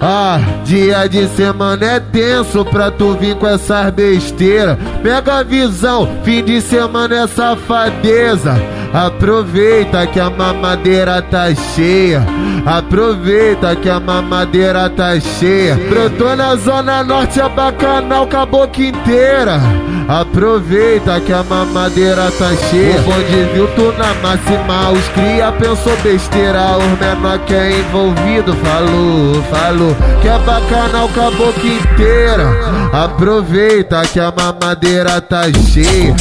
[0.00, 4.76] Ah, dia de semana é tenso pra tu vir com essas besteiras.
[5.02, 8.54] Pega a visão, fim de semana é safadeza.
[8.92, 12.22] Aproveita que a mamadeira tá cheia.
[12.64, 15.76] Aproveita que a mamadeira tá cheia.
[15.88, 19.60] Brotou na zona norte, é bacanal com a boca inteira.
[20.08, 23.00] Aproveita que a mamadeira tá cheia.
[23.00, 26.76] O bonde viu tu na máxima, os cria pensou besteira.
[26.78, 32.46] Os menor que é envolvido falou, falou que é bacanal com a boca inteira.
[32.92, 35.42] Aproveita que a mamadeira tá
[35.72, 36.14] cheia.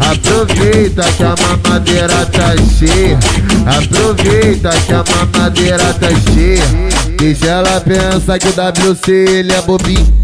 [0.00, 3.18] Aproveita que a mamadeira tá cheia.
[3.66, 6.62] Aproveita que a mamadeira tá cheia.
[7.18, 10.19] Deixa ela pensar que o WC ele é bobinho.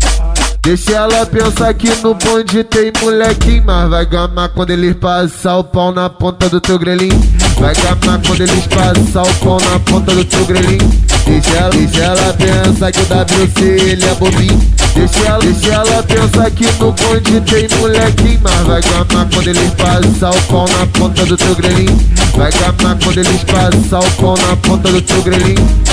[0.67, 5.63] Deixa ela pensar que no bonde tem molequinho Mas vai gamar quando eles passar o
[5.63, 7.23] pau na ponta do teu grelhinho.
[7.61, 10.91] Vai gamar quando eles passar o pau na ponta do teu grelhinho.
[11.25, 14.61] Deixa ela, deixa ela pensar que o WC ele é bobinho.
[14.93, 19.71] Deixa ela, deixa ela pensar que no bonde tem molequinho Mas vai gamar quando eles
[19.75, 21.97] passar o pau na ponta do teu grelhinho.
[22.37, 25.87] Vai gamar quando eles passar o pau na ponta do teu grelhinho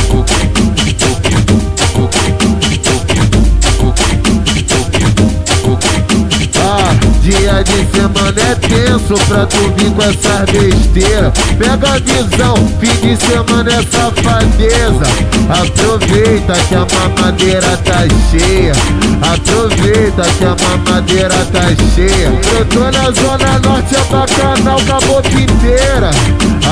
[7.64, 11.33] Dia de semana é tenso pra tu vir com essas besteiras.
[11.58, 15.08] Pega a visão, fim de semana é safadeza.
[15.50, 18.73] Aproveita que a mamadeira tá cheia.
[19.22, 21.61] Aproveita que a mamadeira tá
[21.95, 22.31] cheia.
[22.58, 26.11] Eu tô na zona norte, é bacanal com a boca inteira.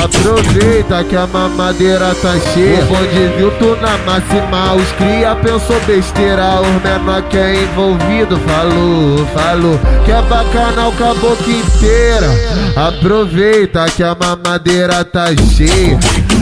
[0.03, 2.83] Aproveita que a mamadeira tá cheia.
[2.83, 6.61] O bonde viu tu na máxima, os cria pensou besteira.
[6.61, 12.27] Os menor que é envolvido falou, falou que é bacanal com a boca inteira.
[12.75, 15.99] Aproveita que a mamadeira tá cheia.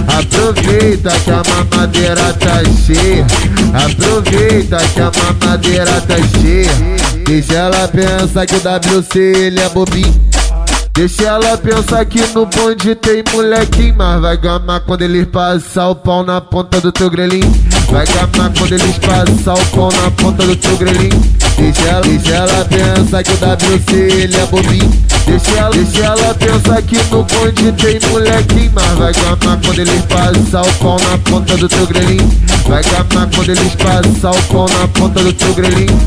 [0.07, 3.25] Aproveita que a mamadeira tá cheia.
[3.73, 6.71] Aproveita que a mamadeira tá cheia.
[7.25, 10.28] Deixa ela pensar que o WC ele é bobinho.
[10.99, 15.95] Deixa ela pensar que no bonde tem molequinho Mas vai gamar quando eles passar o
[15.95, 17.49] pau na ponta do teu grelhinho.
[17.89, 21.23] Vai gamar quando eles passar o pau na ponta do teu grelhinho.
[21.57, 24.91] Deixa ela, deixa ela pensar que o WC ele é bobinho.
[25.25, 30.01] Deixa ela, deixa ela pensar que no bonde tem molequinho Mas vai gamar quando eles
[30.01, 32.29] passar o pau na ponta do teu grelhinho.
[32.67, 35.97] Vai gamar quando eles passar o pau na ponta do teu grelhinho